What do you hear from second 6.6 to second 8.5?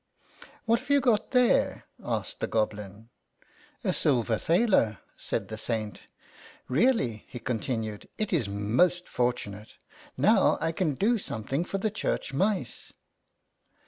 Really/' he continued," it is